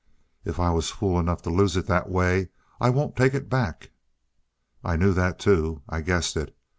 "If 0.43 0.59
I 0.59 0.71
was 0.71 0.89
fool 0.89 1.19
enough 1.19 1.43
to 1.43 1.51
lose 1.51 1.77
it 1.77 1.85
that 1.85 2.09
way, 2.09 2.49
I 2.79 2.89
won't 2.89 3.15
take 3.15 3.35
it 3.35 3.49
back." 3.51 3.91
"I 4.83 4.95
knew 4.95 5.13
that, 5.13 5.37
too 5.37 5.83
I 5.87 6.01
guessed 6.01 6.35
it. 6.35 6.57